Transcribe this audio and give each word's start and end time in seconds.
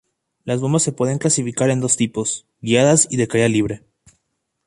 Las 0.45 0.61
bombas 0.61 0.81
se 0.81 0.93
pueden 0.93 1.19
clasificar 1.19 1.69
en 1.69 1.79
dos 1.79 1.95
tipos: 1.95 2.47
guiadas 2.59 3.07
y 3.11 3.17
de 3.17 3.27
caída 3.27 3.47
libre. 3.49 3.83